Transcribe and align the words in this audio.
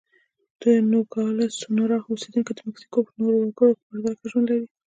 د 0.61 0.63
نوګالس 0.91 1.51
سونورا 1.61 1.97
اوسېدونکي 2.03 2.51
د 2.55 2.59
مکسیکو 2.67 2.99
نورو 3.19 3.37
وګړو 3.39 3.77
په 3.77 3.83
پرتله 3.89 4.11
ښه 4.17 4.25
ژوند 4.31 4.47
لري. 4.51 4.67